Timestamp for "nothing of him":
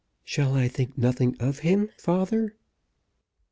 0.97-1.91